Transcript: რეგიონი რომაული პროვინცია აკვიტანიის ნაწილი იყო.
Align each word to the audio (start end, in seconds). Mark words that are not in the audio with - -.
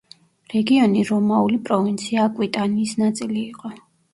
რეგიონი 0.53 1.03
რომაული 1.09 1.59
პროვინცია 1.69 2.25
აკვიტანიის 2.31 2.99
ნაწილი 3.05 3.39
იყო. 3.47 3.73